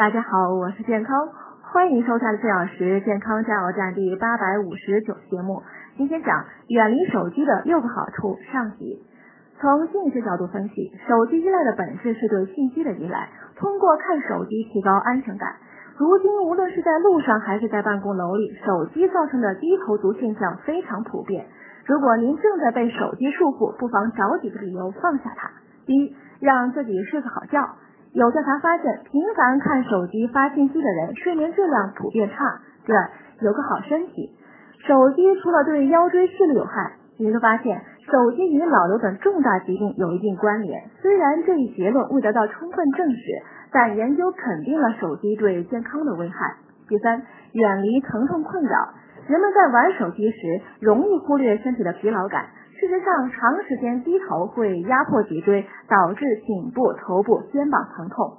[0.00, 1.28] 大家好，我是健康，
[1.60, 5.62] 欢迎收看四小时健康加油站第八百五十九节目。
[5.94, 9.04] 今天讲远离手机的六个好处上集。
[9.60, 15.56] 从心理学角度分析，手机依赖的本质是对信息的依赖，通过看手机提高安全感。
[15.98, 21.44] 如今无论是在路上还是在办公楼里，手机造成的低头族现象非常普遍。
[21.84, 25.50] 如果您正在被手机束缚，不妨找几个理由放下它。
[25.84, 27.76] 第一，让自己睡个好觉。
[28.12, 32.60] 有调查发现，频繁看手机发信息的人，睡眠质量普遍差。
[32.84, 34.36] 第二，有个好身体。
[34.86, 37.80] 手机除了对腰椎视力有害，研究发现，
[38.10, 40.90] 手机与脑瘤等重大疾病有一定关联。
[41.00, 43.18] 虽然这一结论未得到充分证实。
[43.72, 46.56] 但研究肯定了手机对健康的危害。
[46.88, 48.88] 第三，远离疼痛困扰。
[49.28, 52.46] 人们在玩手机时容易忽略身体的疲劳感。
[52.80, 58.38] 事实上，长时间低头会压迫脊椎，导致颈部、头部、肩膀疼痛。